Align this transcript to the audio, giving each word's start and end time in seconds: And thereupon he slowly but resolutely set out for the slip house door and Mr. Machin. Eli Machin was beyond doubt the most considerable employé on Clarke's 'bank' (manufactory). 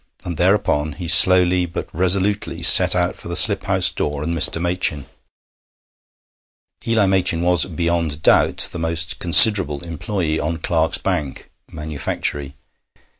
And 0.25 0.35
thereupon 0.35 0.93
he 0.93 1.07
slowly 1.07 1.67
but 1.67 1.87
resolutely 1.93 2.63
set 2.63 2.95
out 2.95 3.15
for 3.15 3.27
the 3.27 3.35
slip 3.35 3.65
house 3.65 3.91
door 3.91 4.23
and 4.23 4.35
Mr. 4.35 4.59
Machin. 4.59 5.05
Eli 6.87 7.05
Machin 7.05 7.43
was 7.43 7.65
beyond 7.67 8.23
doubt 8.23 8.67
the 8.71 8.79
most 8.79 9.19
considerable 9.19 9.81
employé 9.81 10.41
on 10.43 10.57
Clarke's 10.57 10.97
'bank' 10.97 11.51
(manufactory). 11.71 12.55